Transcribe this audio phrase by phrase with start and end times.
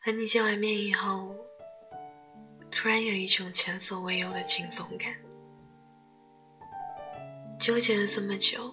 [0.00, 1.34] 和你见完面以后，
[2.70, 5.12] 突然有一种前所未有的轻松感。
[7.58, 8.72] 纠结了这么久，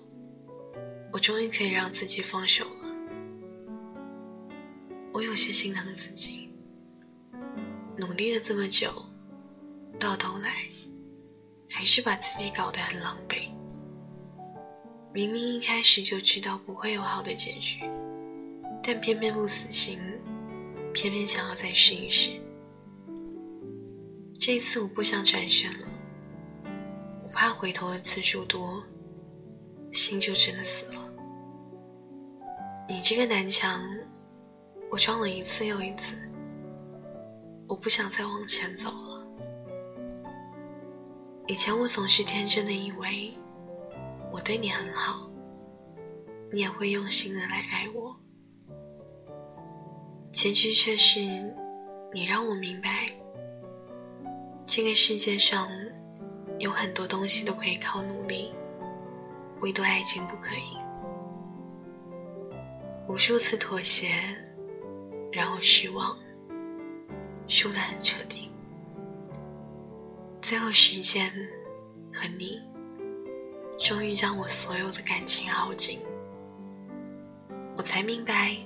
[1.12, 2.96] 我终于可以让自己放手了。
[5.12, 6.48] 我有些心疼自己，
[7.98, 9.04] 努力了这么久，
[10.00, 10.68] 到头来
[11.68, 13.50] 还是把自己搞得很狼狈。
[15.12, 17.80] 明明一开始就知道不会有好的结局，
[18.84, 20.00] 但偏偏不死心，
[20.96, 22.32] 偏偏想要再试一试。
[24.40, 25.88] 这一次我不想转身了，
[27.22, 28.82] 我怕回头的次数多，
[29.92, 31.12] 心就真的死了。
[32.88, 33.84] 你这个南墙，
[34.90, 36.16] 我撞了一次又一次，
[37.68, 39.28] 我不想再往前走了。
[41.46, 43.34] 以前我总是天真的以为。
[44.32, 45.30] 我对你很好，
[46.52, 48.16] 你也会用心的来爱我。
[50.36, 51.22] 结局却是，
[52.12, 53.10] 你让我明白，
[54.68, 55.70] 这个世界上
[56.60, 58.54] 有很多东西都可以靠努力，
[59.62, 60.78] 唯独爱情不可以。
[63.08, 64.10] 无数次妥协，
[65.32, 66.18] 然后失望，
[67.48, 68.52] 输得很彻底，
[70.42, 71.32] 最后时间
[72.14, 72.62] 和你。
[73.80, 76.00] 终于将我所有的感情耗尽，
[77.78, 78.58] 我才明白，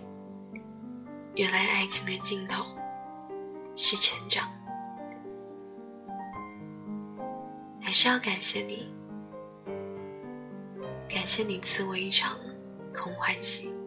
[1.36, 2.66] 原来爱情的尽头
[3.76, 4.50] 是成长。
[7.82, 8.94] 还是要感谢你，
[11.08, 12.38] 感谢你赐我一场
[12.94, 13.79] 空欢喜。